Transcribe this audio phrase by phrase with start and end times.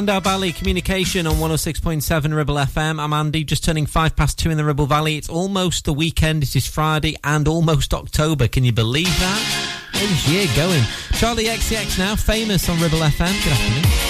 [0.00, 2.98] Spandau Ballet Communication on 106.7 Ribble FM.
[2.98, 5.18] I'm Andy, just turning five past two in the Ribble Valley.
[5.18, 6.42] It's almost the weekend.
[6.42, 8.48] It is Friday and almost October.
[8.48, 9.90] Can you believe that?
[9.92, 10.80] Where's year going?
[11.20, 13.44] Charli XCX now, famous on Ribble FM.
[13.44, 14.09] Good afternoon.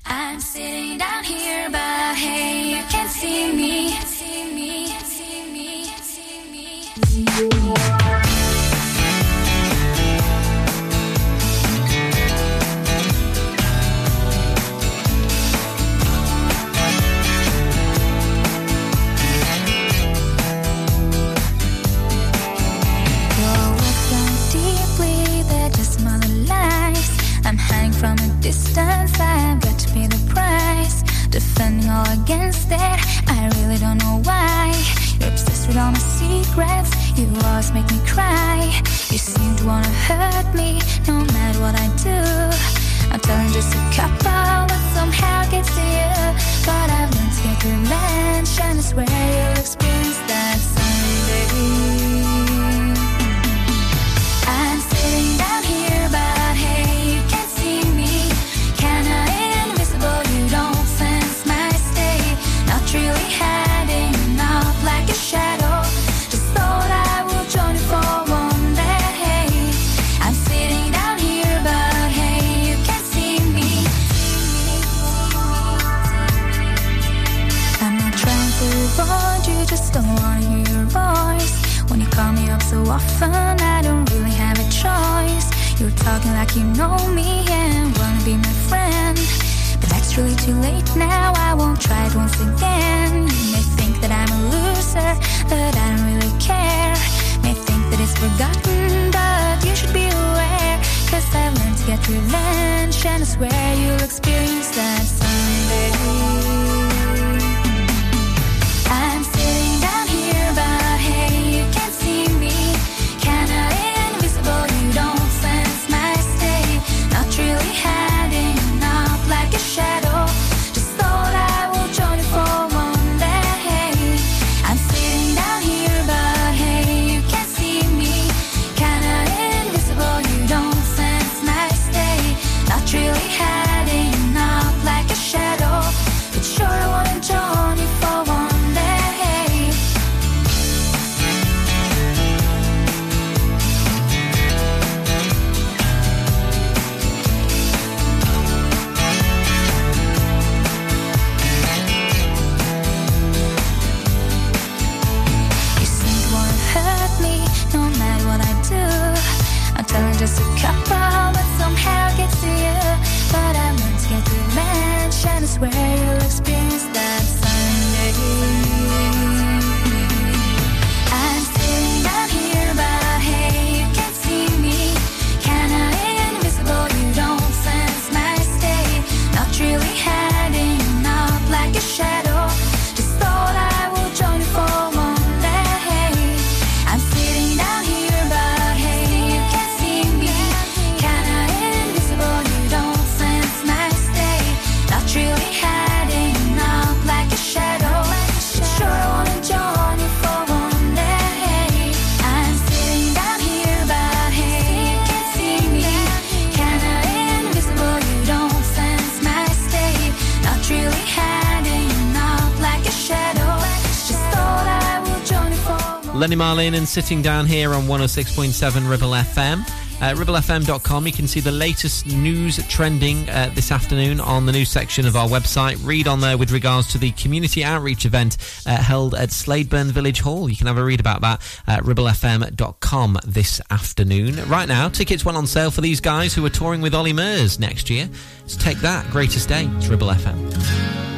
[216.41, 219.59] Marlin and sitting down here on 106.7 Ribble FM.
[220.01, 221.05] Uh, ribblefm.com.
[221.05, 225.15] You can see the latest news trending uh, this afternoon on the news section of
[225.15, 225.77] our website.
[225.85, 230.21] Read on there with regards to the community outreach event uh, held at Slaidburn Village
[230.21, 230.49] Hall.
[230.49, 234.43] You can have a read about that at ribblefm.com this afternoon.
[234.49, 237.59] Right now, tickets went on sale for these guys who are touring with Olly Murs
[237.59, 238.09] next year.
[238.41, 239.07] Let's take that.
[239.11, 239.69] Greatest day.
[239.77, 241.10] It's Ribble FM.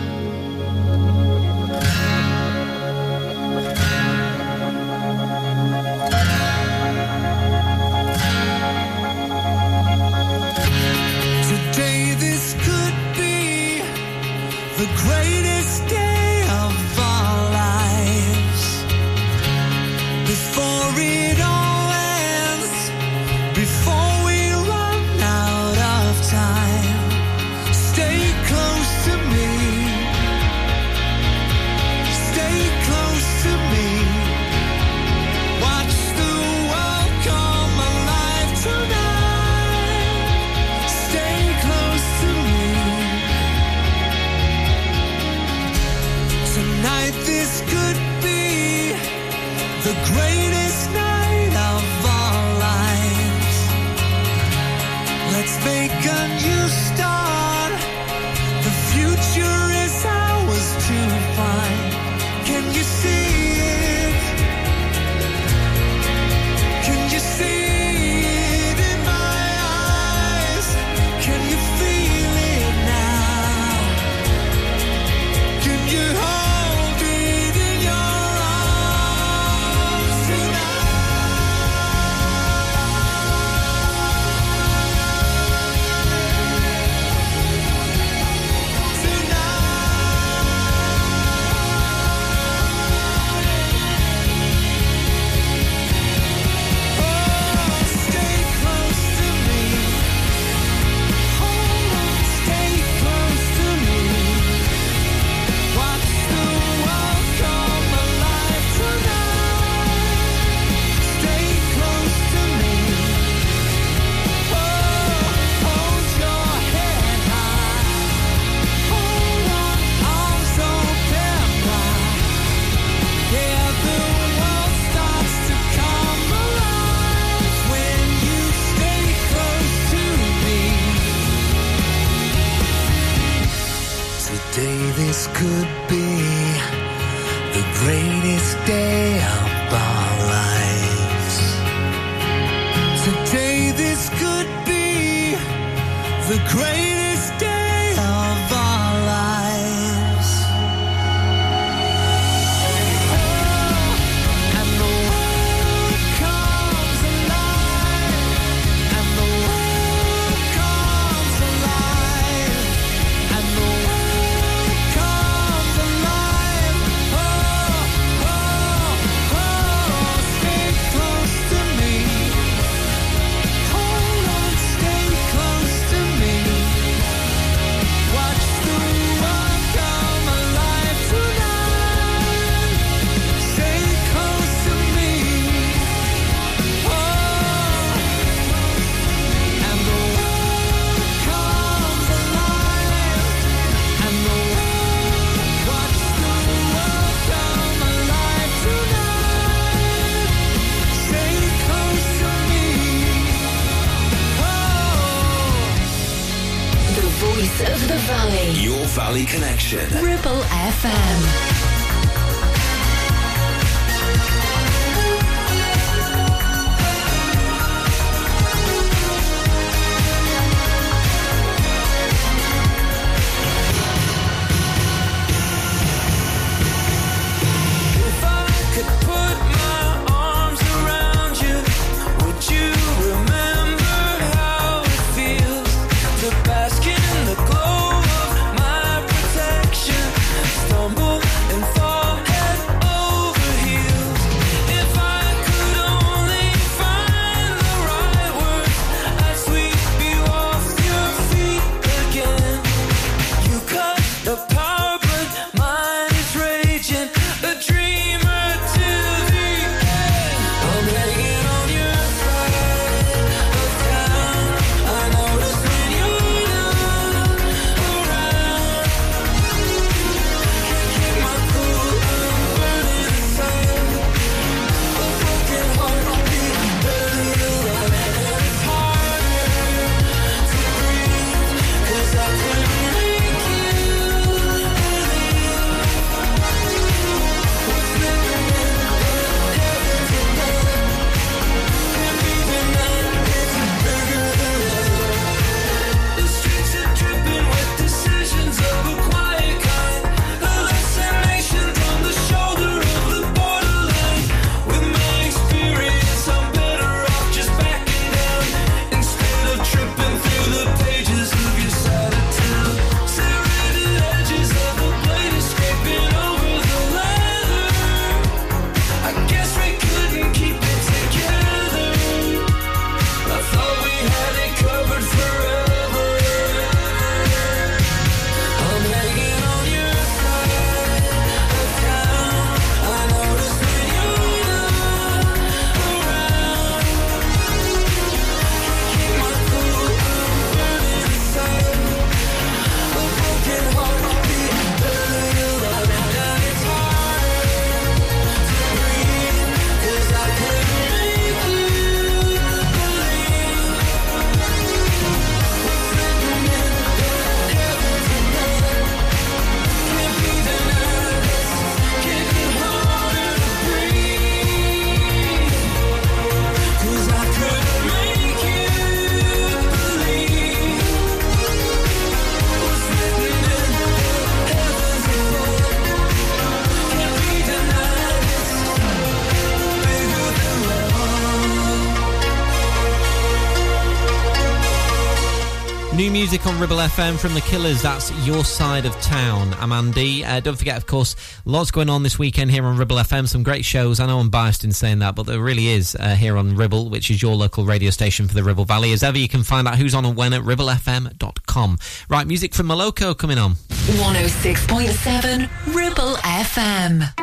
[386.64, 387.82] Ribble FM from The Killers.
[387.82, 389.54] That's your side of town.
[389.56, 390.24] I'm Andy.
[390.24, 393.28] Uh, don't forget, of course, lots going on this weekend here on Ribble FM.
[393.28, 394.00] Some great shows.
[394.00, 396.90] I know I'm biased in saying that, but there really is uh, here on Ribble,
[396.90, 398.94] which is your local radio station for the Ribble Valley.
[398.94, 401.80] As ever, you can find out who's on and when at ribblefm.com.
[402.08, 403.56] Right, music from Moloko coming on.
[403.56, 407.23] 106.7 Ribble FM.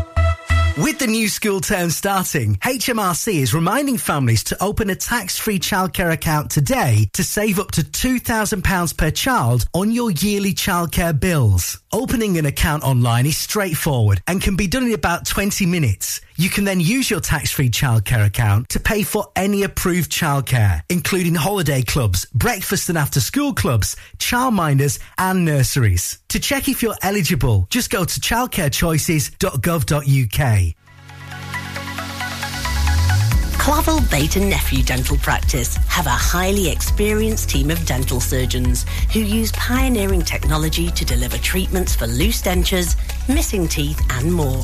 [0.81, 6.11] With the new school term starting, HMRC is reminding families to open a tax-free childcare
[6.11, 11.79] account today to save up to £2,000 per child on your yearly childcare bills.
[11.93, 16.19] Opening an account online is straightforward and can be done in about 20 minutes.
[16.41, 21.35] You can then use your tax-free childcare account to pay for any approved childcare, including
[21.35, 26.17] holiday clubs, breakfast and after school clubs, childminders and nurseries.
[26.29, 30.73] To check if you're eligible, just go to childcarechoices.gov.uk.
[33.59, 39.19] Clavel Bait and Nephew Dental Practice have a highly experienced team of dental surgeons who
[39.19, 42.95] use pioneering technology to deliver treatments for loose dentures,
[43.29, 44.63] missing teeth and more.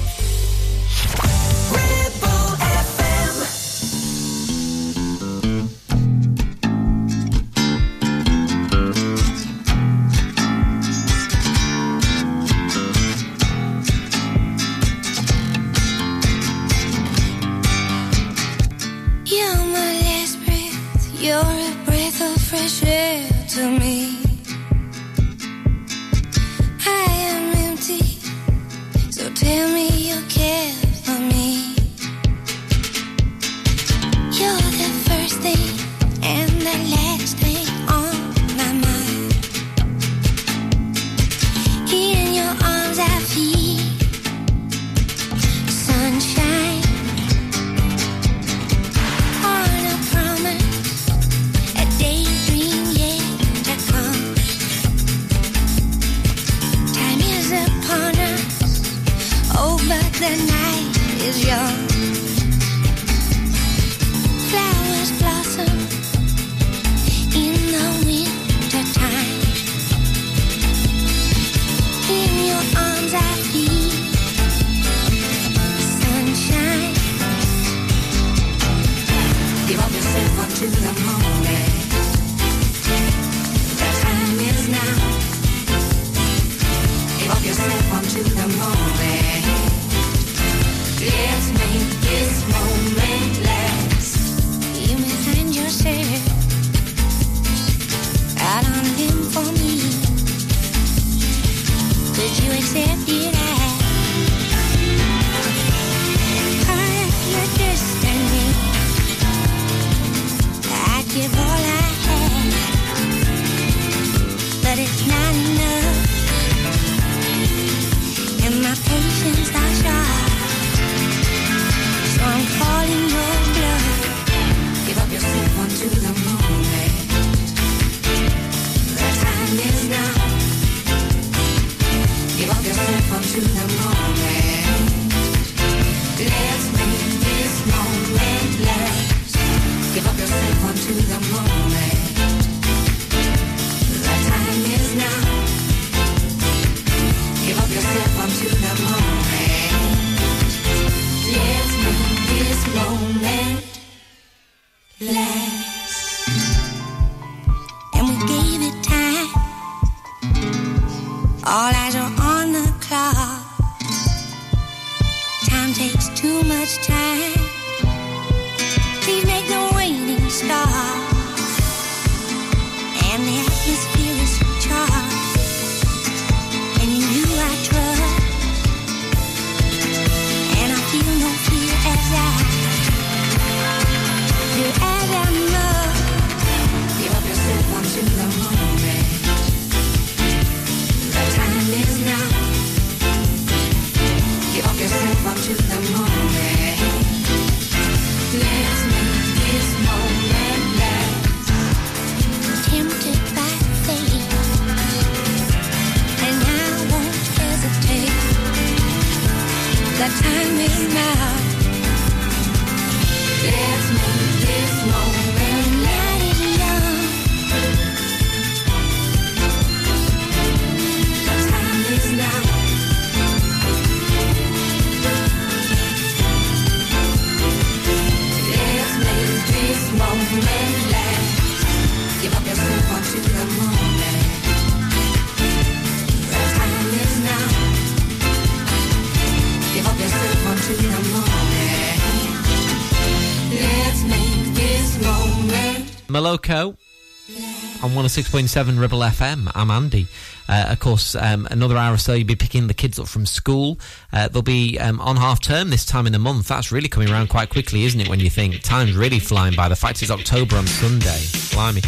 [248.01, 249.51] 106.7 Ribble FM.
[249.53, 250.07] I'm Andy.
[250.49, 253.27] Uh, of course, um, another hour or so, you'll be picking the kids up from
[253.27, 253.77] school.
[254.11, 256.47] Uh, they'll be um, on half term this time in the month.
[256.47, 258.63] That's really coming around quite quickly, isn't it, when you think?
[258.63, 259.69] Time's really flying by.
[259.69, 261.21] The fact is, October on Sunday.
[261.51, 261.81] Blimey.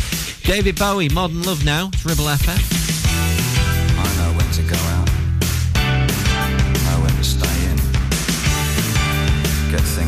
[0.44, 1.90] David Bowie, Modern Love Now.
[1.94, 2.62] It's Ribble FM.
[3.98, 5.10] I know when to go out.
[5.78, 7.78] I know when to stay in.
[9.72, 10.03] Get things.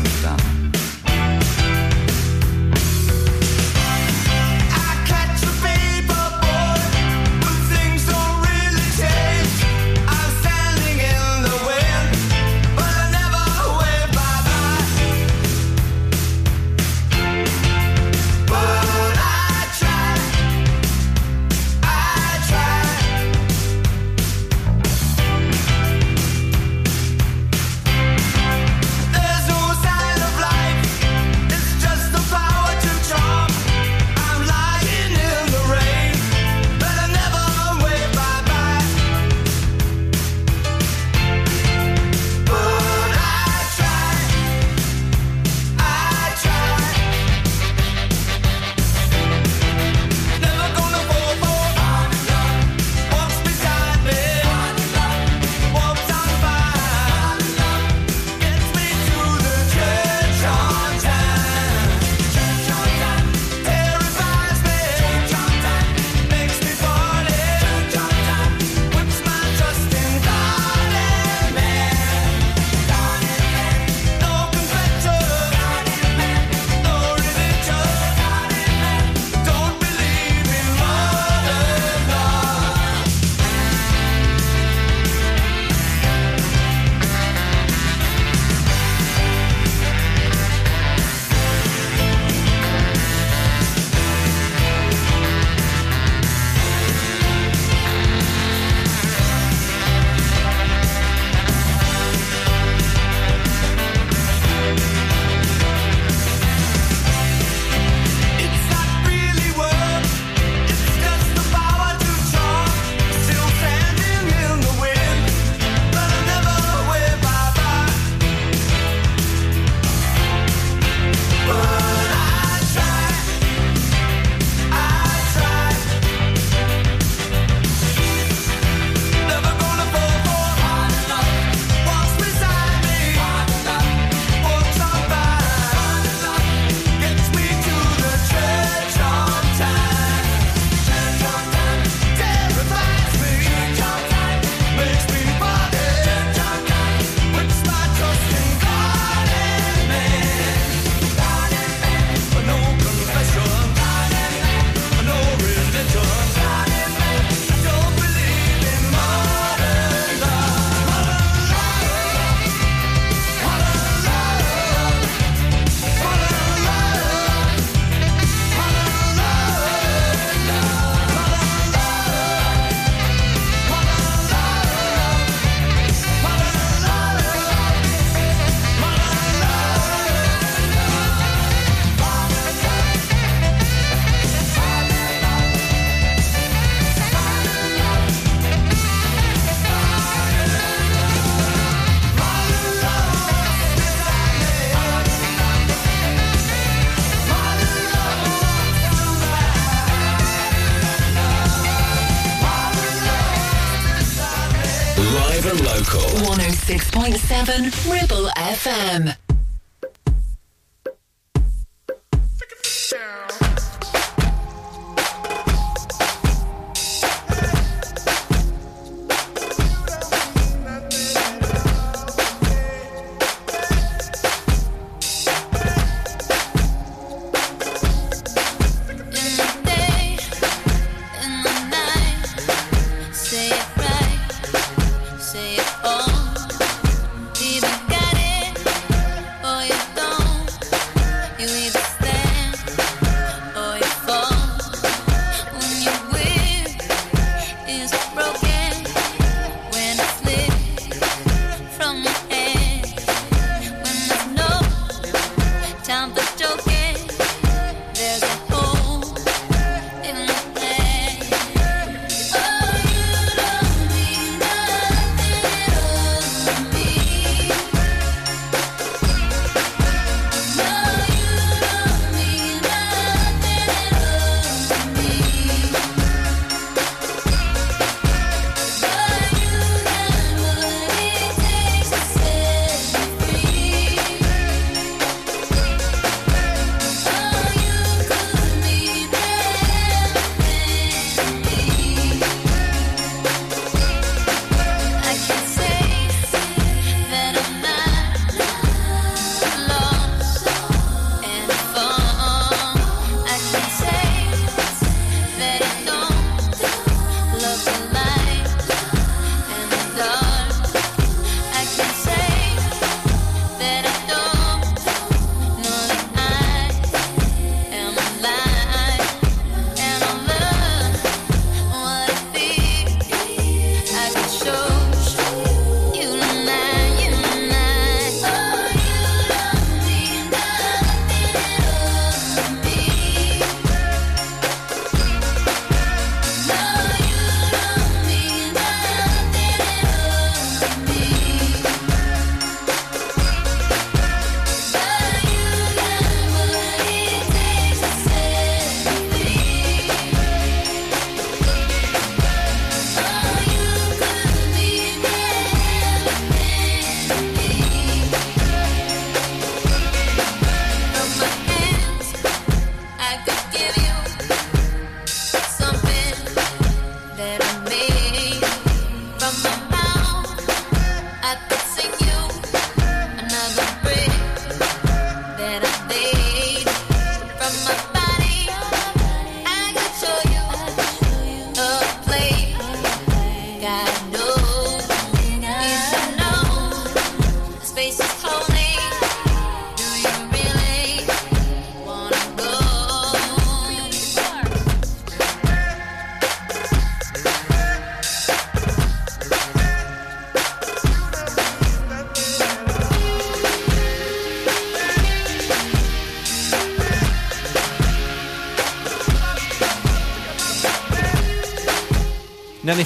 [207.64, 209.15] Ribble FM.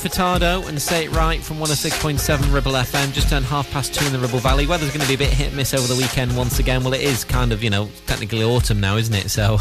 [0.01, 3.13] Furtado and Say It Right from 106.7 Ribble FM.
[3.13, 4.67] Just turned half past two in the Ribble Valley.
[4.67, 6.83] Weather's going to be a bit hit and miss over the weekend once again.
[6.83, 9.31] Well, it is kind of, you know, technically autumn now, isn't it?
[9.31, 9.59] So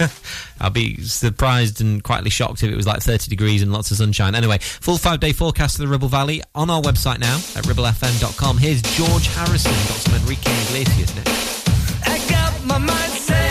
[0.60, 3.98] I'll be surprised and quietly shocked if it was like 30 degrees and lots of
[3.98, 4.34] sunshine.
[4.34, 8.56] Anyway, full five day forecast of the Ribble Valley on our website now at ribblefm.com.
[8.56, 9.72] Here's George Harrison.
[9.72, 11.68] Got some Enrique Iglesias next.
[12.08, 13.41] I got my mindset.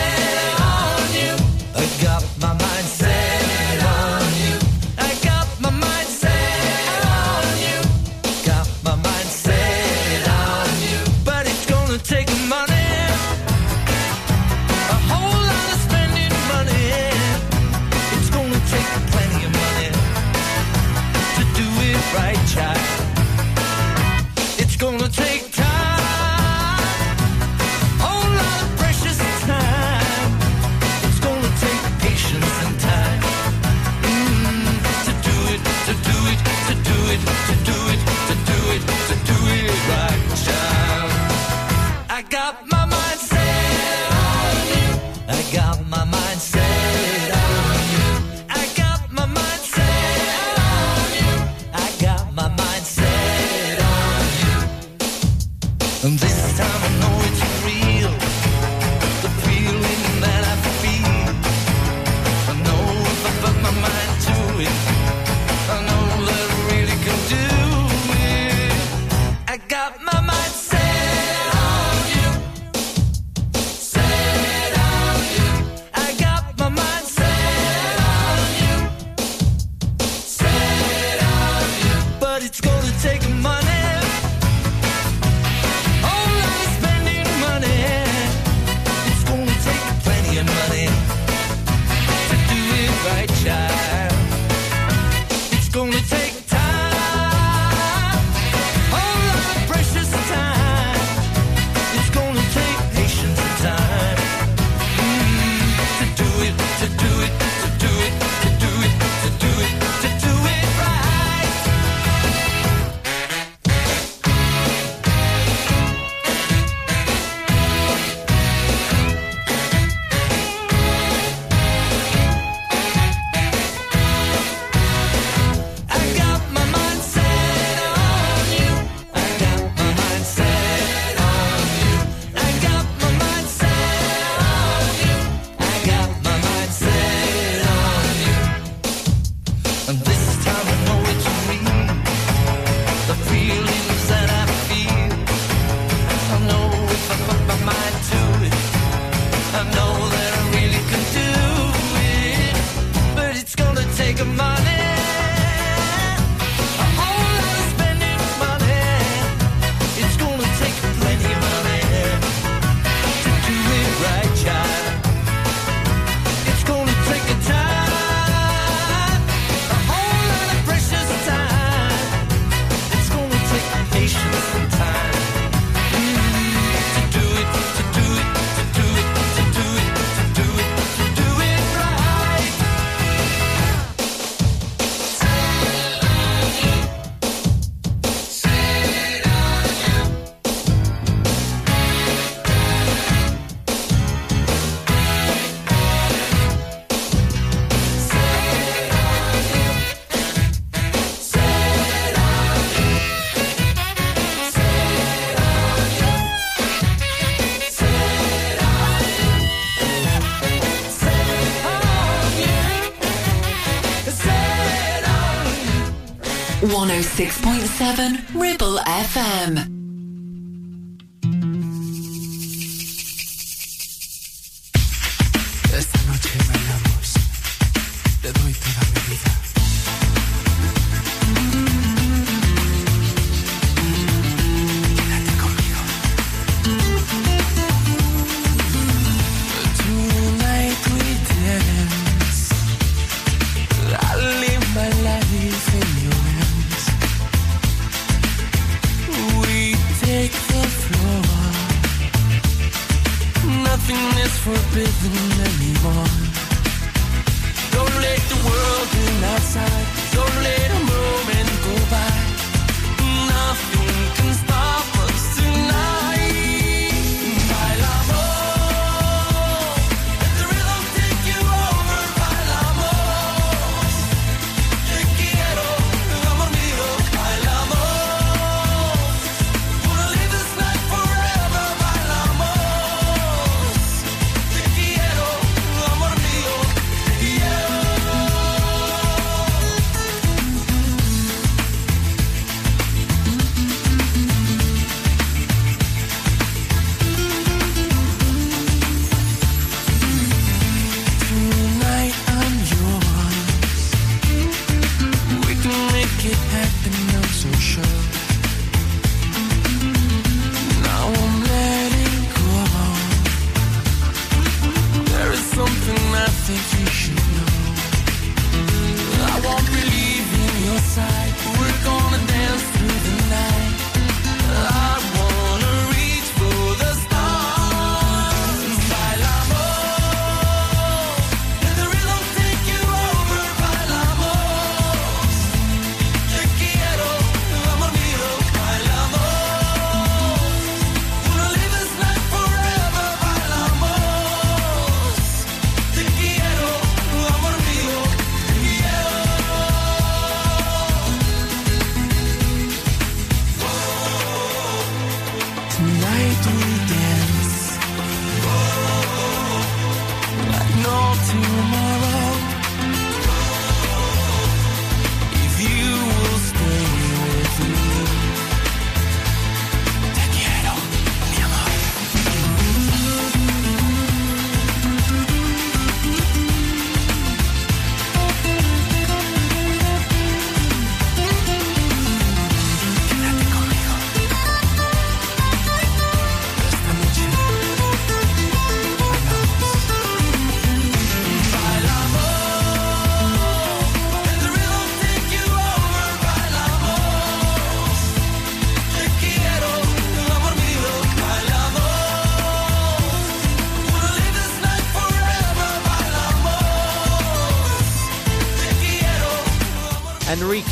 [217.01, 219.80] 106.7 Ribble FM.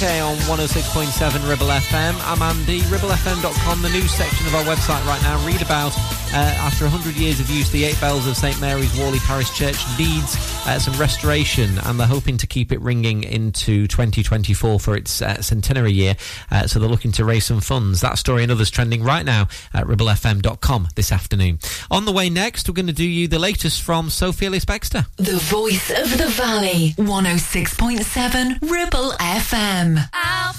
[0.02, 2.16] Enrique on 106.7 Ribble FM.
[2.24, 2.80] I'm Andy.
[2.84, 5.46] RibbleFM.com, the news section of our website right now.
[5.46, 5.94] Read about,
[6.34, 9.78] uh, after 100 years of use, the Eight Bells of St Mary's Whalley Parish Church
[9.98, 10.36] needs
[10.68, 15.42] uh, some restoration, and they're hoping to keep it ringing into 2024 for its uh,
[15.42, 16.16] centenary year.
[16.52, 18.02] Uh, so they're looking to raise some funds.
[18.02, 21.60] That story and others trending right now at RibbleFM.com this afternoon.
[21.90, 25.08] On the way next, we're going to do you the latest from Sophie Ellis Bextor.
[25.18, 26.94] The voice of the valley.
[26.98, 29.98] 106.7 Ribble FM.
[30.14, 30.56] Help.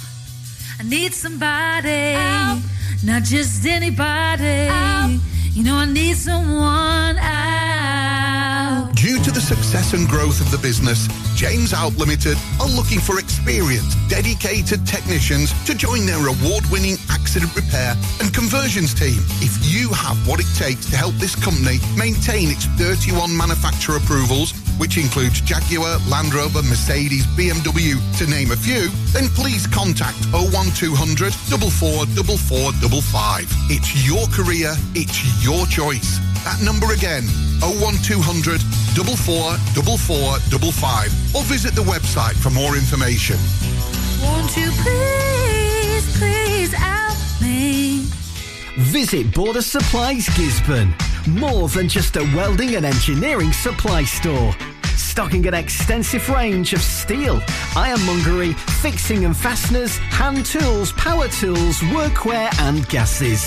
[0.80, 2.14] I need somebody.
[3.04, 5.20] Not just anybody.
[5.53, 8.96] You know, I need someone out.
[8.96, 13.97] To the success and growth of the business, James Out Limited are looking for experienced,
[14.09, 19.16] dedicated technicians to join their award-winning accident repair and conversions team.
[19.41, 24.53] If you have what it takes to help this company maintain its 31 manufacturer approvals,
[24.76, 31.32] which includes Jaguar, Land Rover, Mercedes, BMW, to name a few, then please contact 01200
[31.32, 33.49] 444455.
[33.72, 36.20] It's your career, it's your choice.
[36.45, 37.24] That number again,
[37.61, 38.61] 01200
[39.30, 41.36] 444455.
[41.36, 43.36] Or visit the website for more information.
[44.22, 48.06] Won't you please, please help me?
[48.76, 50.92] Visit Border Supplies Gisburn.
[51.28, 54.52] More than just a welding and engineering supply store.
[54.96, 57.40] Stocking an extensive range of steel,
[57.76, 63.46] ironmongery, fixing and fasteners, hand tools, power tools, workwear and gases.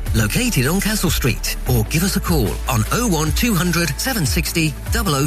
[0.15, 4.69] located on Castle Street, or give us a call on 01200 760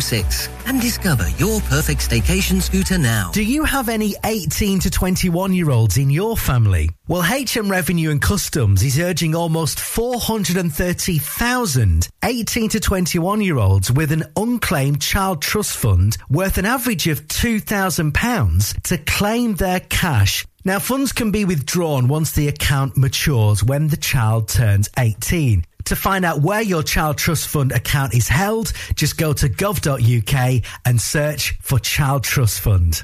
[0.00, 3.30] 006 and discover your perfect staycation scooter now.
[3.32, 6.90] Do you have any 18 to 21 year olds in your family?
[7.06, 14.10] Well, HM Revenue and Customs is urging almost 430,000 18 to 21 year olds with
[14.12, 20.78] an unclaimed child trust fund worth an average of £2,000 to claim their cash now,
[20.78, 25.64] funds can be withdrawn once the account matures when the child turns 18.
[25.86, 30.62] To find out where your child trust fund account is held, just go to gov.uk
[30.86, 32.96] and search for Child Trust Fund.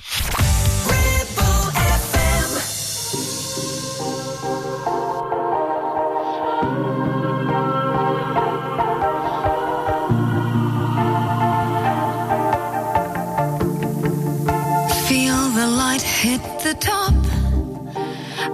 [15.06, 17.14] Feel the light hit the top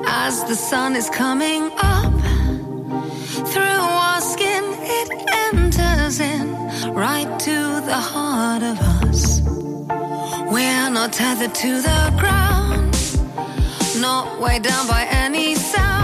[0.08, 2.15] as the sun is coming up.
[6.96, 9.42] Right to the heart of us.
[10.50, 12.90] We're not tethered to the ground,
[14.00, 15.95] not weighed down by any sound.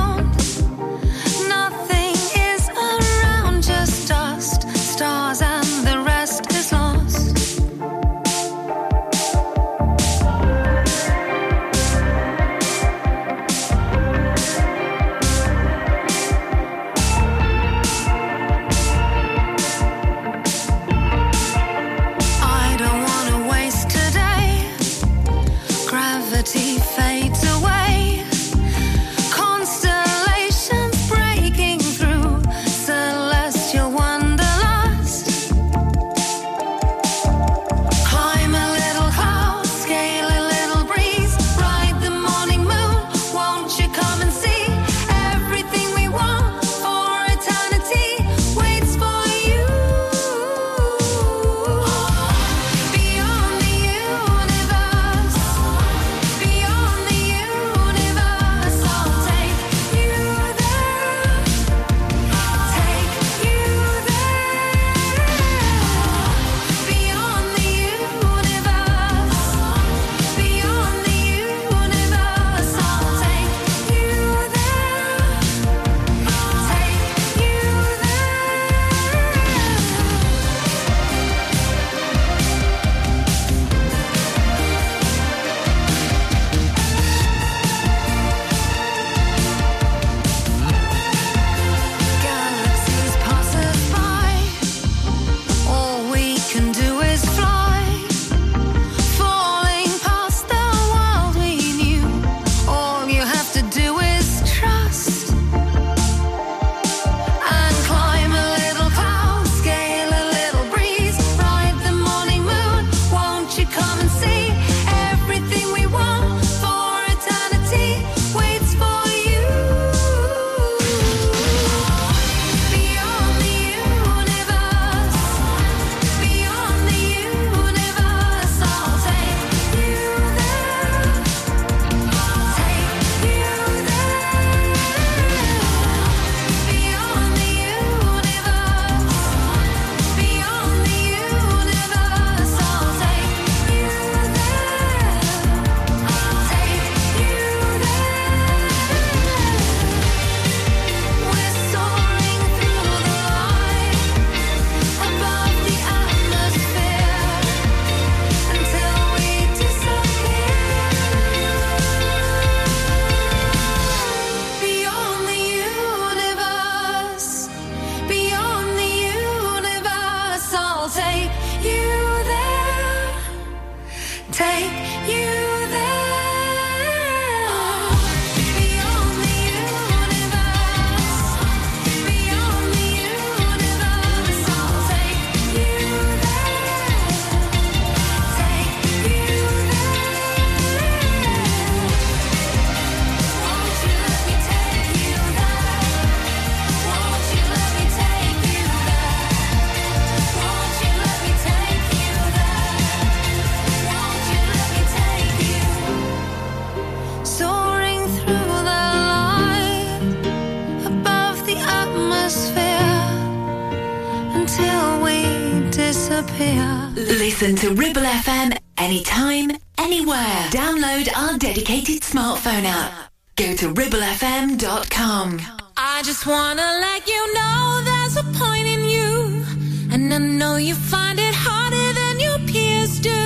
[217.43, 220.47] Listen to Ribble FM anytime, anywhere.
[220.51, 223.11] Download our dedicated smartphone app.
[223.35, 225.41] Go to ribblefm.com.
[225.77, 229.45] I just wanna let you know there's a point in you,
[229.91, 233.23] and I know you find it harder than your peers do.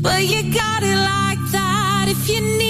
[0.00, 2.06] But you got it like that.
[2.08, 2.69] If you need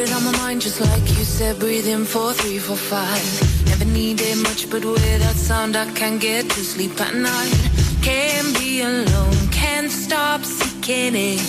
[0.00, 1.58] On my mind, just like you said.
[1.58, 3.22] Breathe in four, three, four, five.
[3.66, 7.70] Never needed much, but without sound, I can't get to sleep at night.
[8.00, 11.40] Can't be alone, can't stop seeking it.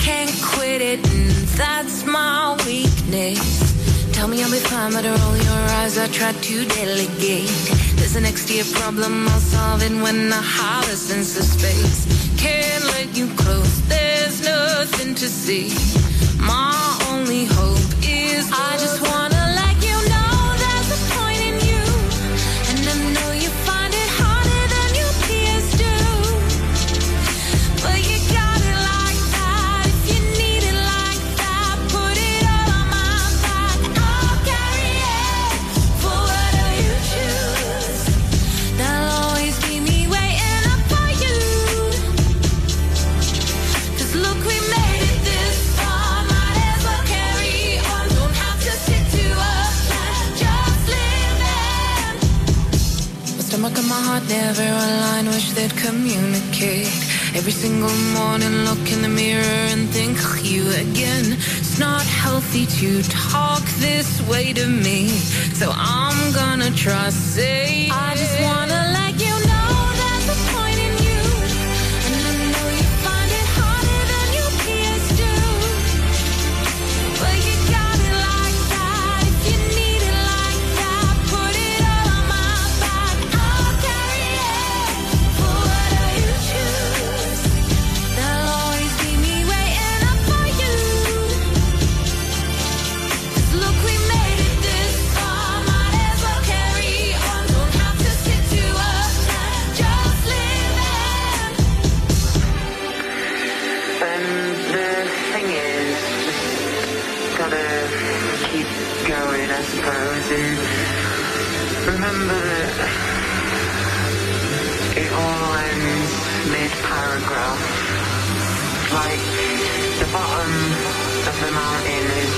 [0.00, 3.65] Can't quit it, and that's my weakness.
[4.16, 5.98] Tell me I'll be fine, but I roll your eyes.
[5.98, 7.50] I try to delegate.
[7.96, 10.40] There's an extra problem, I'll solve it when I
[10.90, 12.06] a sense of space.
[12.38, 15.68] Can't let you close, there's nothing to see.
[16.40, 16.72] My
[17.10, 19.35] only hope is I just wanna
[53.96, 56.92] my heart never align, wish they'd communicate.
[57.38, 61.24] Every single morning, look in the mirror and think of you again.
[61.60, 65.08] It's not healthy to talk this way to me,
[65.60, 67.88] so I'm gonna try say.
[67.90, 69.15] I just wanna let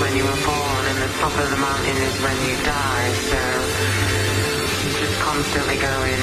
[0.01, 3.41] when you were born, and the top of the mountain is when you die, so
[4.83, 6.21] you're just constantly going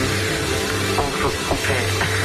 [0.99, 1.15] up,
[1.53, 2.16] up,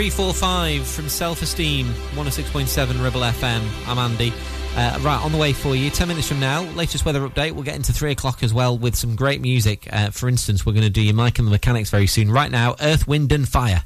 [0.00, 1.84] 345 from Self Esteem,
[2.14, 3.60] 106.7 Ribble FM.
[3.86, 4.32] I'm Andy.
[4.74, 5.90] Uh, right, on the way for you.
[5.90, 7.52] 10 minutes from now, latest weather update.
[7.52, 9.86] We'll get into 3 o'clock as well with some great music.
[9.92, 12.30] Uh, for instance, we're going to do your Mike and the Mechanics very soon.
[12.30, 13.84] Right now, Earth, Wind and Fire.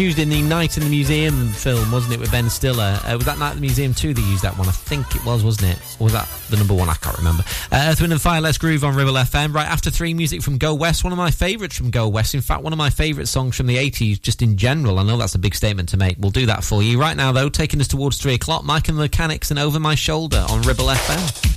[0.00, 2.98] Used in the Night in the Museum film, wasn't it, with Ben Stiller?
[3.04, 4.66] Uh, was that Night in the Museum 2 they used that one?
[4.66, 5.96] I think it was, wasn't it?
[6.00, 6.88] Or was that the number one?
[6.88, 7.44] I can't remember.
[7.70, 9.52] Uh, Earth, Wind and Fire, Let's Groove on Ribble FM.
[9.52, 11.04] Right after three, music from Go West.
[11.04, 12.34] One of my favourites from Go West.
[12.34, 14.98] In fact, one of my favourite songs from the 80s, just in general.
[14.98, 16.16] I know that's a big statement to make.
[16.18, 16.98] We'll do that for you.
[16.98, 19.94] Right now, though, taking us towards three o'clock, Mike and the Mechanics and Over My
[19.96, 21.49] Shoulder on Ribble FM.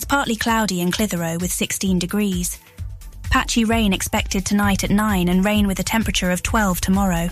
[0.00, 2.58] It's partly cloudy in Clitheroe with 16 degrees.
[3.24, 7.28] Patchy rain expected tonight at 9 and rain with a temperature of 12 tomorrow.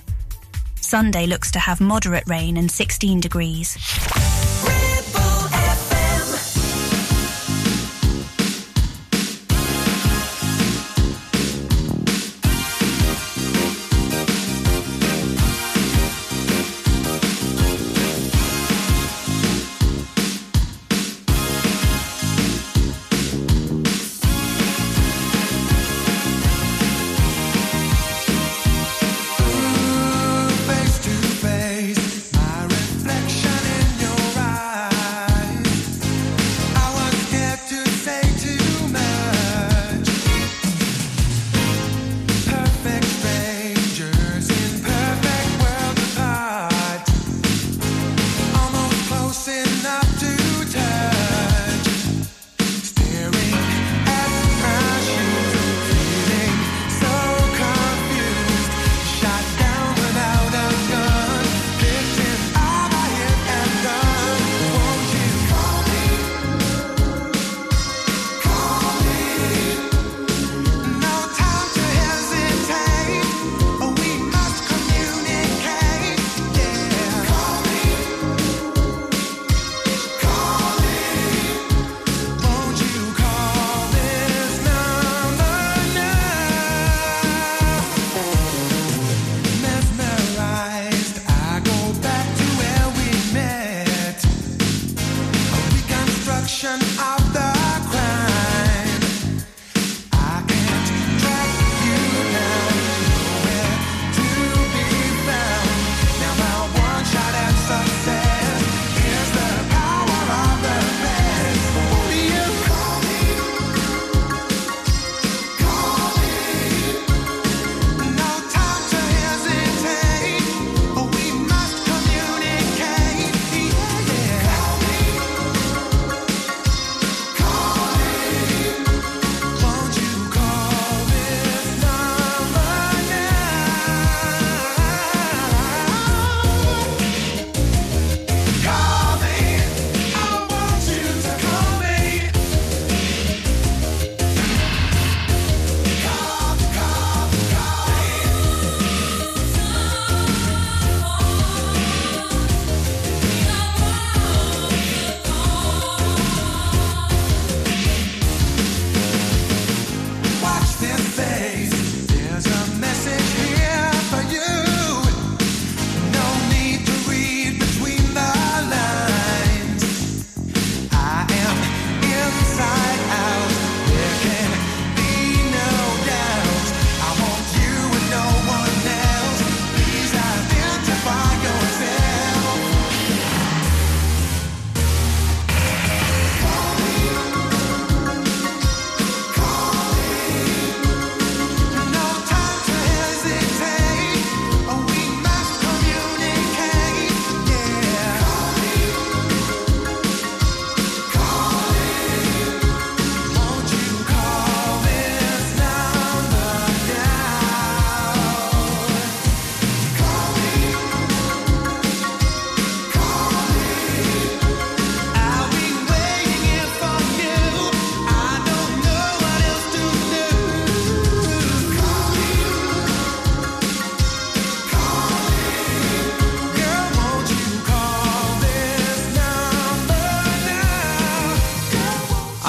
[0.78, 3.78] Sunday looks to have moderate rain and 16 degrees.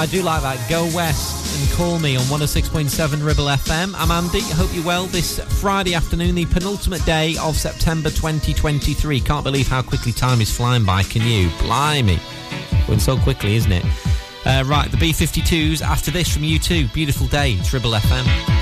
[0.10, 0.70] do like that.
[0.70, 3.93] Go West and call me on 106.7 Ribble FM.
[3.95, 4.41] I'm Andy.
[4.41, 9.20] Hope you're well this Friday afternoon, the penultimate day of September 2023.
[9.20, 11.49] Can't believe how quickly time is flying by, can you?
[11.60, 12.20] Blimey.
[12.88, 13.86] Going so quickly, isn't it?
[14.45, 16.88] Uh, right, the B 52s after this from you too.
[16.88, 17.53] Beautiful day.
[17.53, 18.57] It's Ribble FM.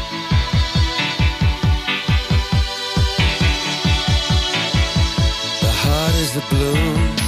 [6.37, 7.26] the blue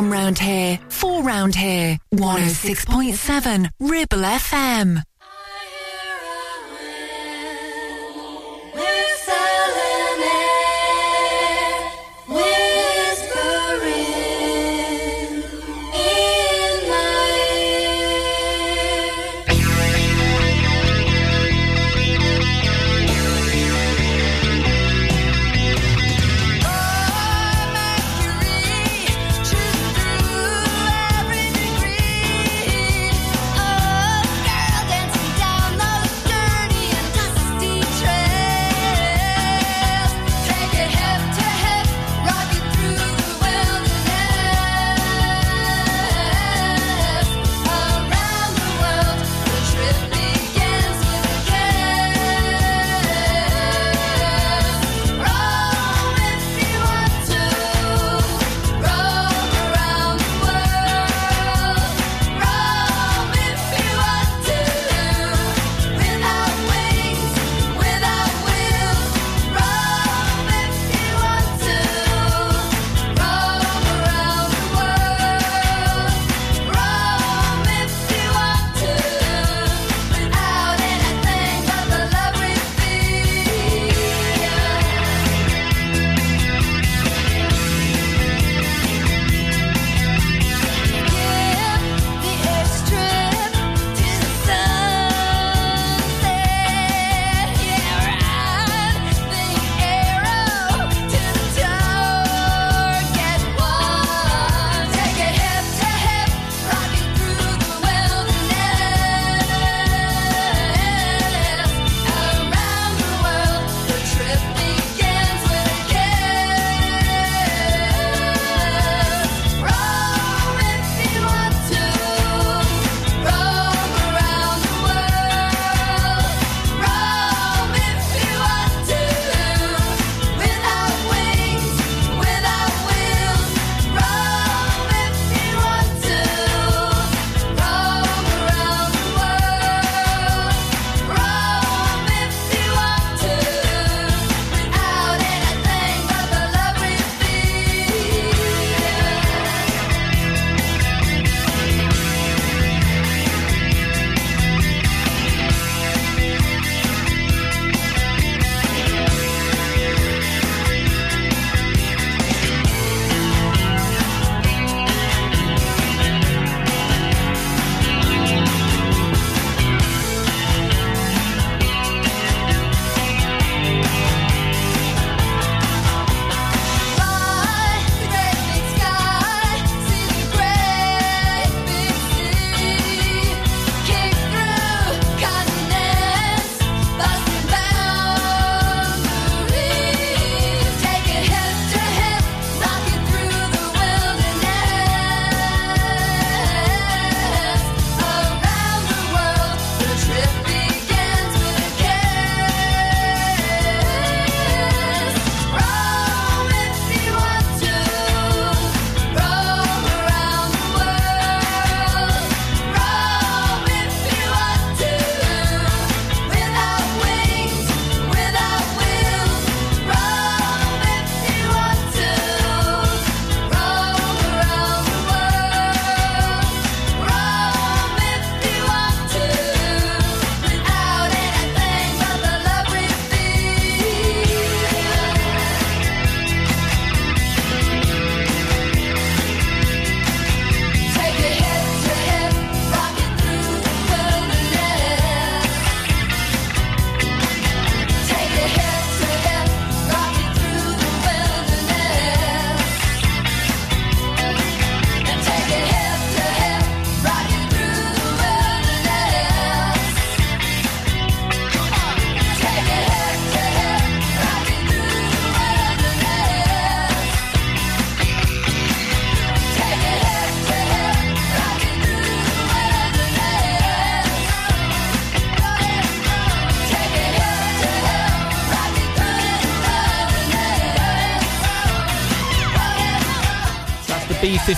[0.00, 3.69] From round here, for round here, 106.7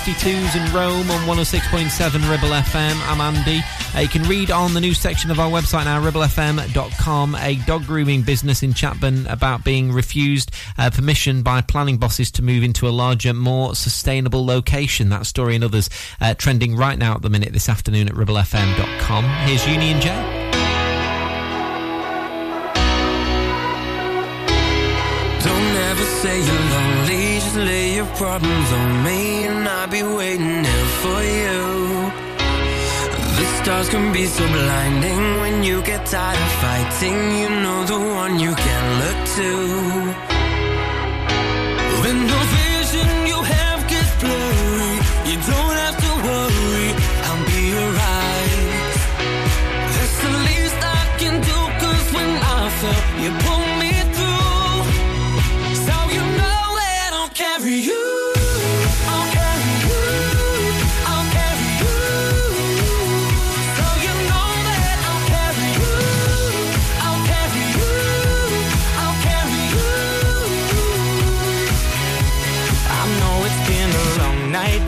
[0.02, 3.00] B52s in Roam on 106.7 Ribble FM.
[3.08, 3.60] I'm Andy.
[3.94, 7.86] Uh, you can read on the news section of our website now, ribblefm.com, a dog
[7.86, 12.88] grooming business in Chatburn about being refused uh, permission by planning bosses to move into
[12.88, 15.08] a larger, more sustainable location.
[15.10, 15.88] That story and others
[16.20, 19.24] uh, trending right now at the minute this afternoon at ribblefm.com.
[19.46, 20.41] Here's Union J.
[26.22, 31.20] say you're lonely, just lay your problems on me and I'll be waiting here for
[31.38, 31.60] you.
[33.38, 37.18] The stars can be so blinding when you get tired of fighting.
[37.40, 39.50] You know the one you can look to.
[42.02, 44.94] When the vision you have gets blurry,
[45.28, 46.88] you don't have to worry,
[47.26, 48.94] I'll be alright.
[49.94, 53.61] That's the least I can do, cause when I fell, you pulled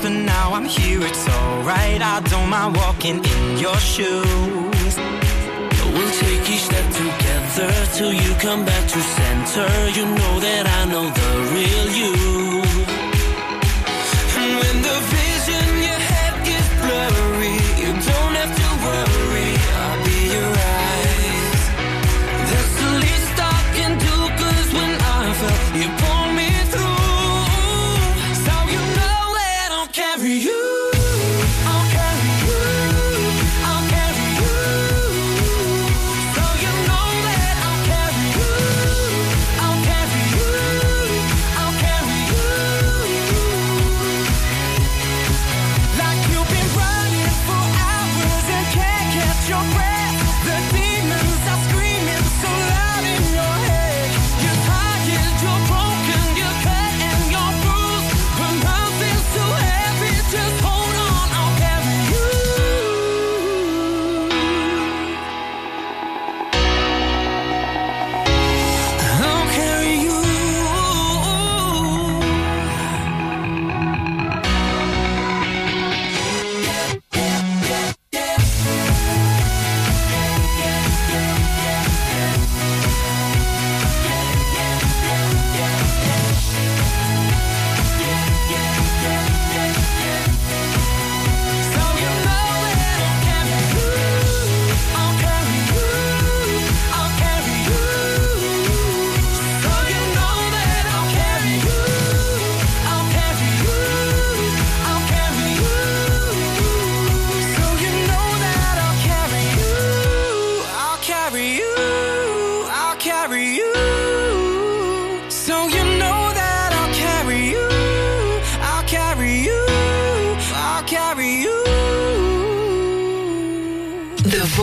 [0.05, 1.01] but now I'm here.
[1.03, 2.03] It's alright.
[2.03, 4.74] I don't mind walking in your shoes.
[7.55, 9.69] Together till you come back to center.
[9.91, 13.14] You know that I know the real you.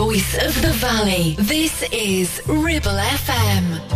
[0.04, 1.36] Voice of the valley.
[1.38, 3.91] This is Ribble FM.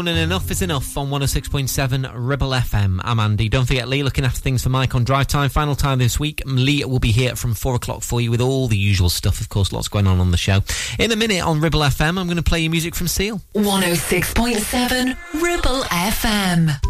[0.00, 3.00] Post Malone and Enough is Enough on 106.7 Ribble FM.
[3.04, 3.50] I'm Andy.
[3.50, 5.50] Don't forget Lee looking after things for Mike on drive time.
[5.50, 6.42] Final time this week.
[6.46, 9.42] Lee will be here from 4 o'clock for you with all the usual stuff.
[9.42, 10.62] Of course, lots going on on the show.
[10.98, 13.42] In a minute on Ribble FM, I'm going to play you music from Seal.
[13.54, 16.89] 106.7 Ribble FM.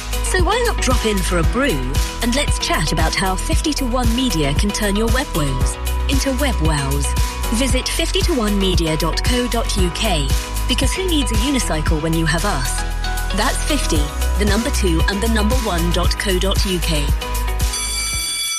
[0.31, 1.91] So why not drop in for a brew
[2.23, 5.75] and let's chat about how 50 to 1 Media can turn your web woes
[6.07, 7.05] into web wows.
[7.55, 12.81] Visit 50to1media.co.uk because who needs a unicycle when you have us?
[13.35, 13.97] That's 50,
[14.41, 17.13] the number 2 and the number 1.co.uk.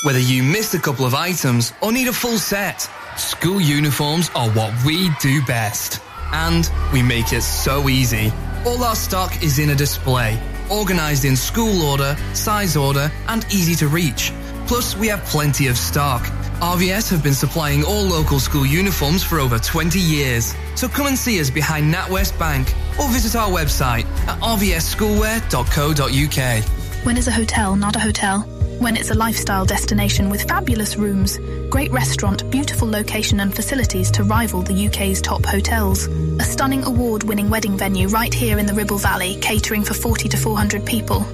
[0.05, 2.87] Whether you missed a couple of items or need a full set,
[3.17, 6.03] school uniforms are what we do best.
[6.33, 8.31] And we make it so easy.
[8.67, 10.39] All our stock is in a display,
[10.73, 14.33] organized in school order, size order, and easy to reach.
[14.67, 16.23] Plus, we have plenty of stock.
[16.63, 20.55] RVS have been supplying all local school uniforms for over 20 years.
[20.77, 26.65] So come and see us behind NatWest Bank or visit our website at rvsschoolwear.co.uk.
[27.05, 28.47] When is a hotel not a hotel?
[28.83, 31.39] When it's a lifestyle destination with fabulous rooms,
[31.71, 36.09] great restaurant, beautiful location and facilities to rival the UK's top hotels.
[36.41, 40.37] A stunning award-winning wedding venue right here in the Ribble Valley, catering for 40 to
[40.37, 41.25] 400 people.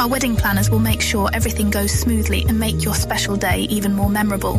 [0.00, 3.94] Our wedding planners will make sure everything goes smoothly and make your special day even
[3.94, 4.58] more memorable.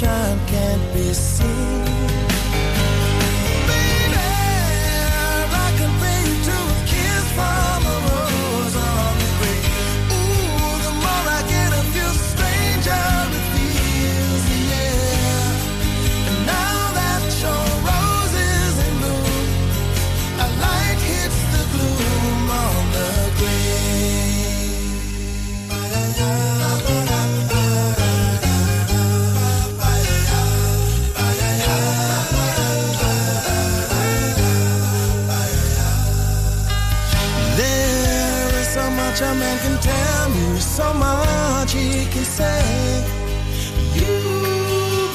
[0.00, 1.99] That shine can't be seen?
[39.20, 42.64] your man can tell you so much he can say.
[43.92, 44.16] You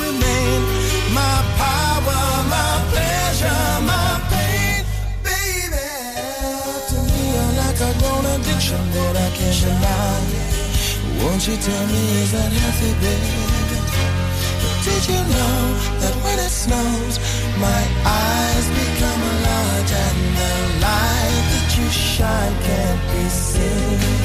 [0.05, 0.61] remain
[1.19, 2.21] my power,
[2.55, 4.85] my pleasure, my pain,
[5.25, 5.89] baby.
[6.89, 10.21] To me, you're like a grown addiction that I can't deny.
[11.23, 13.33] Won't you tell me is that healthy, baby?
[14.85, 15.57] Did you know
[16.01, 17.15] that when it snows,
[17.57, 20.51] my eyes become large and the
[20.85, 24.24] light you shine can't be seen?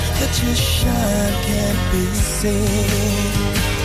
[0.21, 3.80] that you shine can't be seen?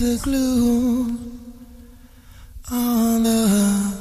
[0.00, 1.38] The gloom
[2.70, 3.94] on the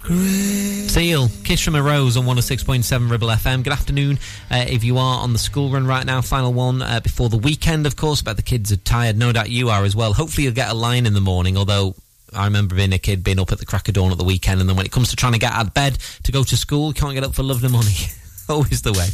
[0.00, 0.88] grave.
[0.88, 3.64] Seal, Kiss from a Rose on 106.7 Ribble FM.
[3.64, 4.20] Good afternoon.
[4.48, 7.36] Uh, if you are on the school run right now, final one uh, before the
[7.36, 8.22] weekend, of course.
[8.22, 9.16] But the kids are tired.
[9.16, 10.12] No doubt you are as well.
[10.12, 11.94] Hopefully, you'll get a line in the morning, although.
[12.32, 14.60] I remember being a kid, being up at the crack of dawn at the weekend,
[14.60, 16.56] and then when it comes to trying to get out of bed to go to
[16.56, 17.92] school, can't get up for love nor money.
[18.48, 19.08] Always the way.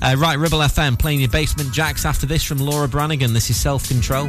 [0.00, 3.32] Uh, right, Ribble FM playing your Basement Jaxx after this from Laura Branigan.
[3.32, 4.28] This is Self Control.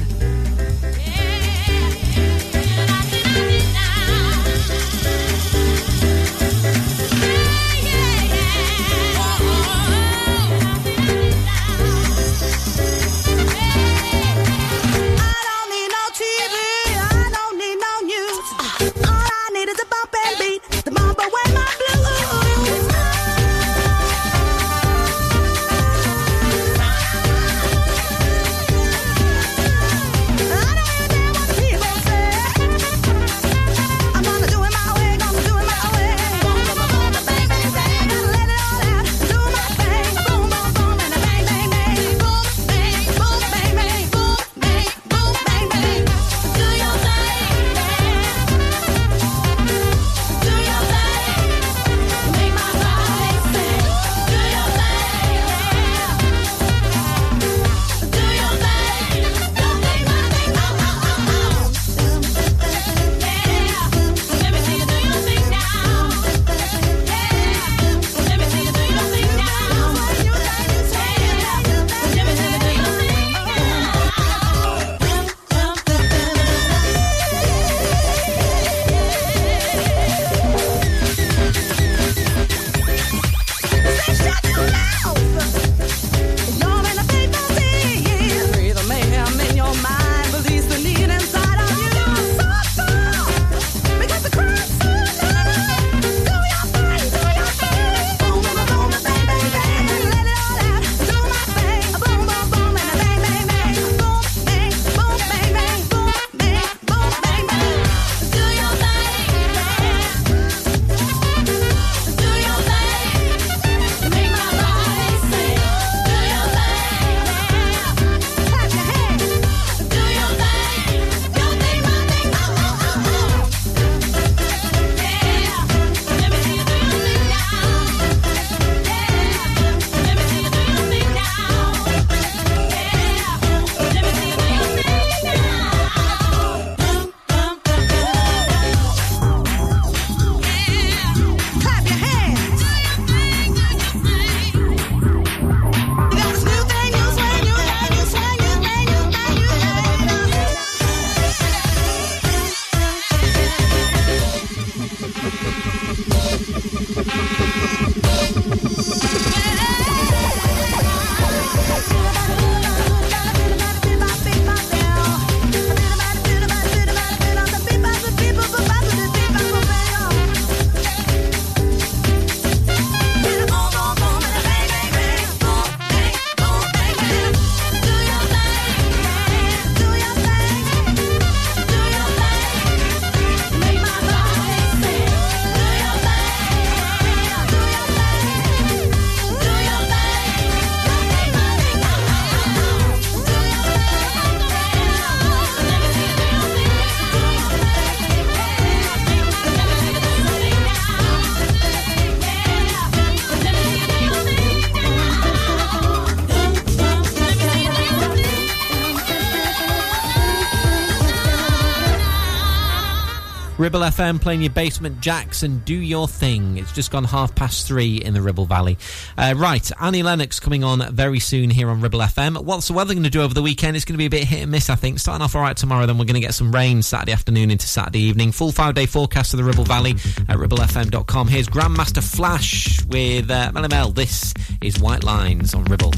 [213.71, 216.57] Ribble FM playing your Basement Jaxx and do your thing.
[216.57, 218.77] It's just gone half past three in the Ribble Valley.
[219.17, 222.43] Uh, right, Annie Lennox coming on very soon here on Ribble FM.
[222.43, 223.77] What's the weather going to do over the weekend?
[223.77, 224.99] It's going to be a bit hit and miss, I think.
[224.99, 227.65] Starting off all right tomorrow, then we're going to get some rain Saturday afternoon into
[227.65, 228.33] Saturday evening.
[228.33, 229.91] Full five day forecast of the Ribble Valley
[230.27, 231.29] at ribblefm.com.
[231.29, 233.91] Here's Grandmaster Flash with uh, Mel.
[233.91, 235.93] This is White Lines on Ribble.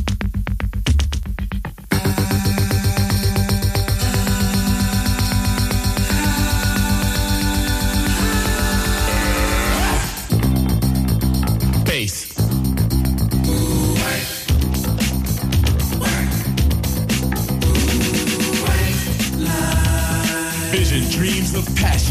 [21.68, 22.03] Of passion.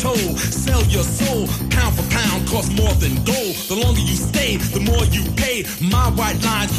[0.00, 1.46] Toll, sell your soul.
[1.70, 3.54] Pound for pound, cost more than gold.
[3.68, 5.64] The longer you stay, the more you pay.
[5.80, 6.72] My white lines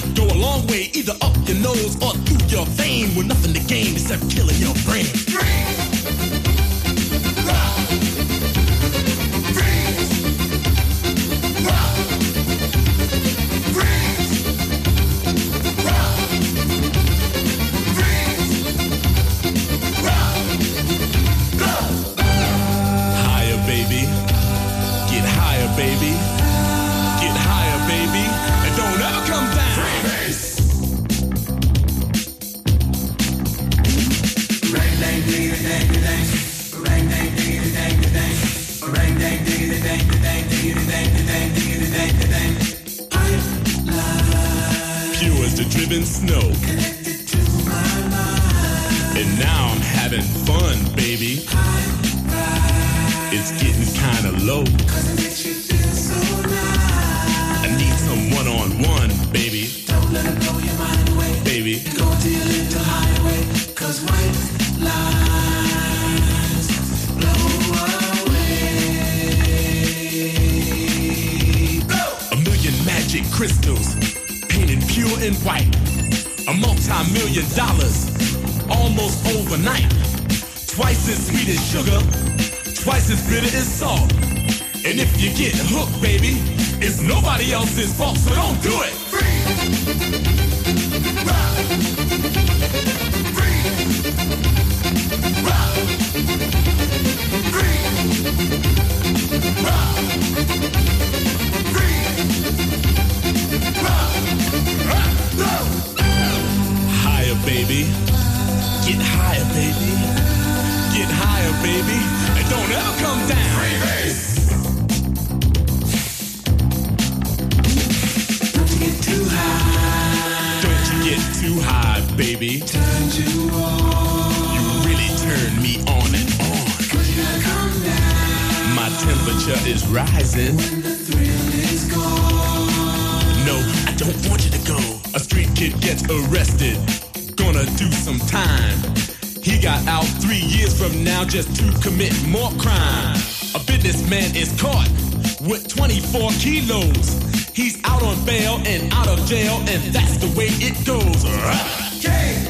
[151.42, 152.46] Cane,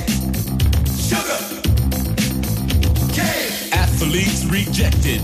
[0.99, 1.39] sugar,
[3.13, 3.72] cane.
[3.72, 5.22] Athletes rejected,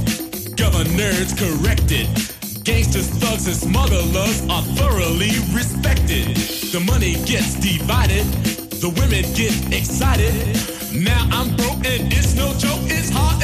[0.56, 2.08] governors corrected.
[2.64, 6.38] Gangsters, thugs, and smugglers are thoroughly respected.
[6.72, 8.26] The money gets divided,
[8.80, 10.34] the women get excited.
[10.94, 12.80] Now I'm broke and it's no joke.
[12.88, 13.44] It's hard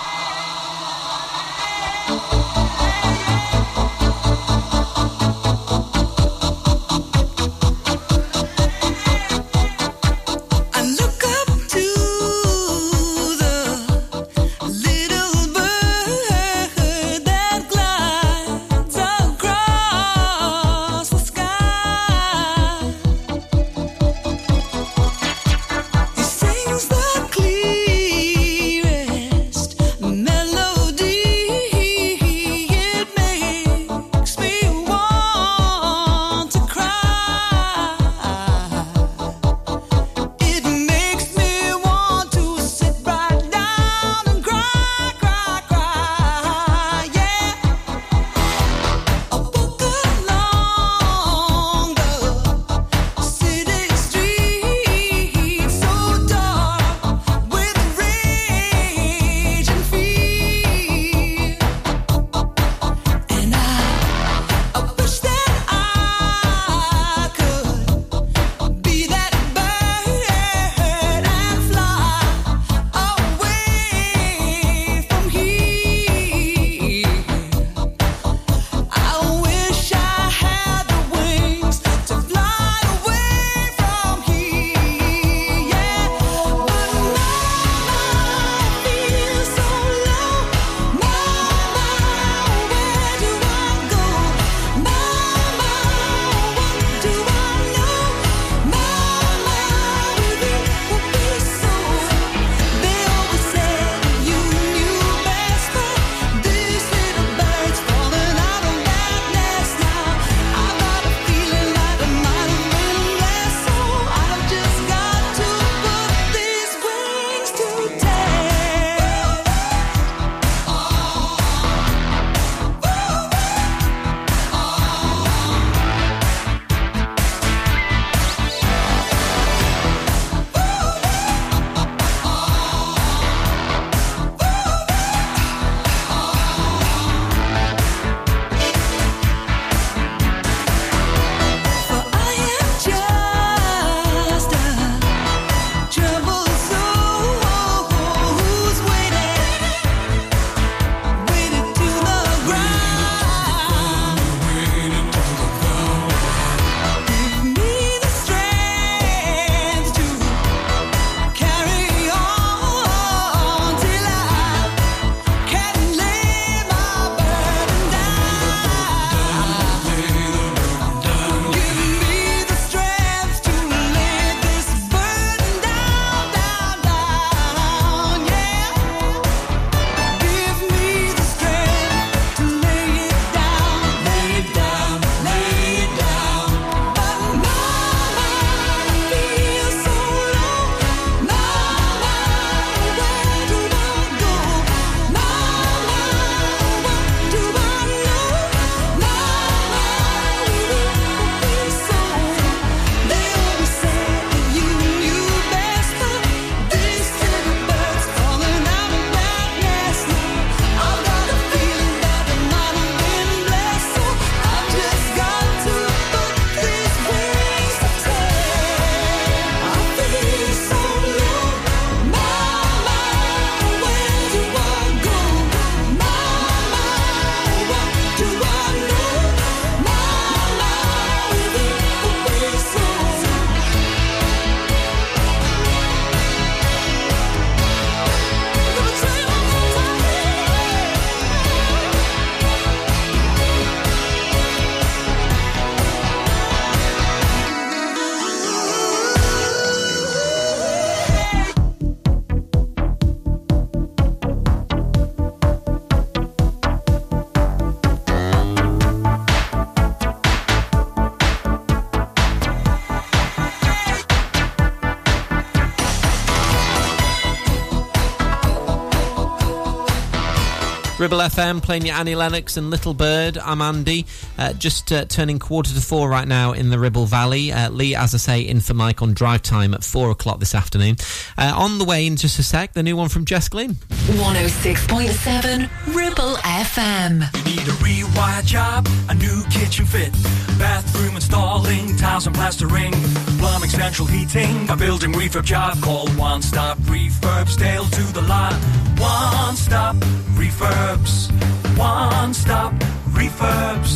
[271.11, 273.37] Ribble FM playing your Annie Lennox and Little Bird.
[273.37, 274.05] I'm Andy.
[274.37, 277.51] Uh, just uh, turning quarter to four right now in the Ribble Valley.
[277.51, 280.55] Uh, Lee, as I say, in for Mike on drive time at four o'clock this
[280.55, 280.95] afternoon.
[281.37, 283.73] Uh, on the way in just a sec, the new one from Jess Glynne.
[283.73, 287.35] 106.7 Ribble FM.
[287.39, 290.13] You need a rewire job, a new kitchen fit,
[290.57, 292.93] bathroom installing, tiles and plastering,
[293.37, 295.81] plumbing, central heating, a building refurb job.
[295.81, 298.80] Call One Stop Refurbs, Dale to the lot.
[299.01, 299.95] One Stop
[300.37, 301.31] Refurbs.
[301.75, 302.73] One Stop
[303.17, 303.95] Refurbs.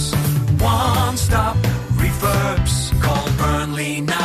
[0.60, 1.58] One Stop
[2.02, 3.02] Refurbs.
[3.04, 4.25] Call Burnley now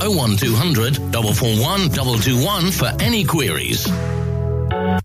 [0.00, 3.86] 01200 441 221 for any queries.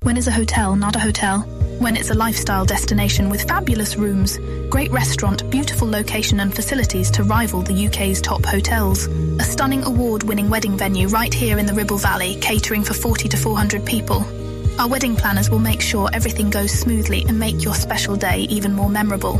[0.01, 1.41] When is a hotel not a hotel?
[1.79, 4.39] When it's a lifestyle destination with fabulous rooms,
[4.69, 9.05] great restaurant, beautiful location and facilities to rival the UK's top hotels.
[9.39, 13.37] A stunning award-winning wedding venue right here in the Ribble Valley, catering for 40 to
[13.37, 14.25] 400 people.
[14.79, 18.73] Our wedding planners will make sure everything goes smoothly and make your special day even
[18.73, 19.39] more memorable.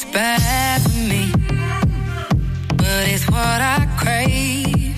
[0.00, 1.32] It's bad for me,
[2.76, 4.96] but it's what I crave.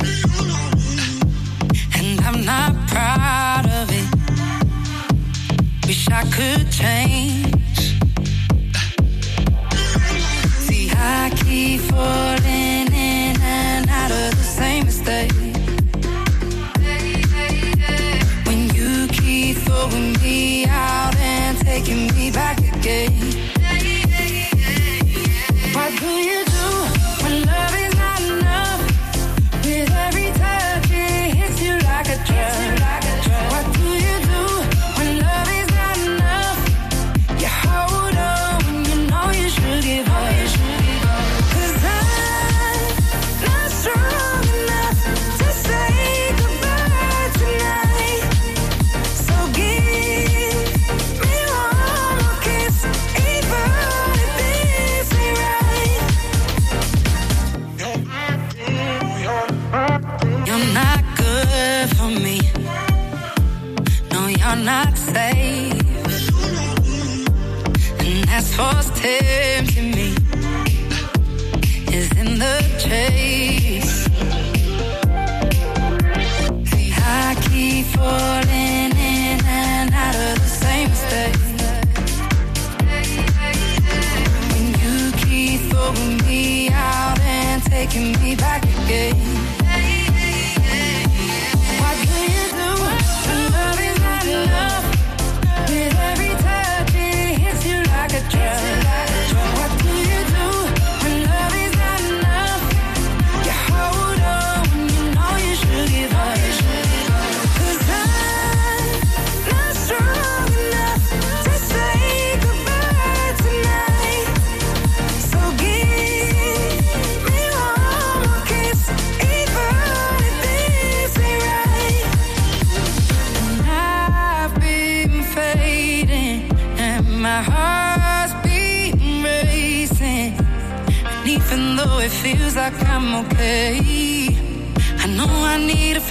[1.94, 5.86] And I'm not proud of it.
[5.86, 7.59] Wish I could change.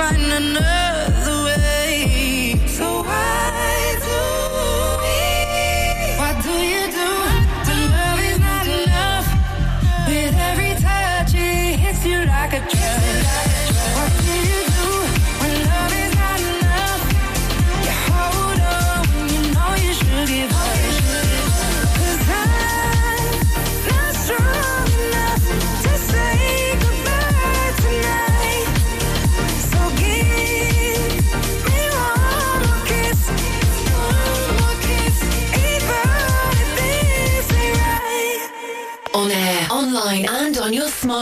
[0.02, 0.79] Okay, I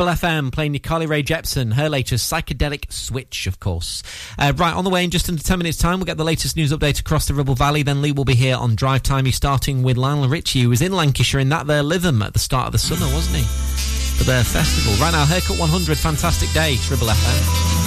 [0.00, 4.02] Ribble FM playing Nicole Rae Jepsen, her latest psychedelic switch, of course.
[4.38, 6.56] Uh, right, on the way in just under 10 minutes' time, we'll get the latest
[6.56, 7.82] news update across the Ribble Valley.
[7.82, 9.26] Then Lee will be here on Drive Time.
[9.26, 12.38] He's starting with Lionel Richie, who was in Lancashire in that there Lytham at the
[12.38, 13.42] start of the summer, wasn't he?
[13.42, 14.94] For their festival.
[14.94, 17.79] Right now, Haircut 100, fantastic day, Ribble FM.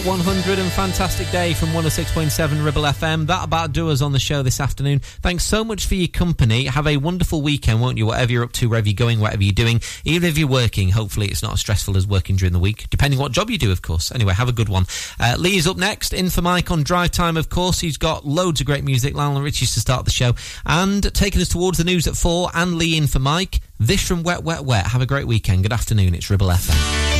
[0.00, 3.26] Haircut 100 and Fantastic Day from 106.7 Ribble FM.
[3.26, 5.00] That about do us on the show this afternoon.
[5.00, 6.66] Thanks so much for your company.
[6.66, 8.06] Have a wonderful weekend, won't you?
[8.06, 9.80] Whatever you're up to, wherever you're going, whatever you're doing.
[10.04, 13.20] Even if you're working, hopefully it's not as stressful as working during the week, depending
[13.20, 14.10] what job you do, of course.
[14.12, 14.86] Anyway, have a good one.
[15.18, 15.36] Uh,
[15.66, 17.80] up next, in for Mike on Drive Time, of course.
[17.80, 19.14] He's got loads of great music.
[19.14, 20.34] Lionel Richie's to start the show.
[20.64, 23.60] And taking us towards the news at four, and Lee in for Mike.
[23.78, 24.86] This from Wet, Wet, Wet.
[24.86, 25.62] Have a great weekend.
[25.62, 26.14] Good afternoon.
[26.14, 27.19] It's Ribble FM.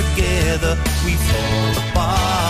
[0.00, 2.49] Together, we fall apart.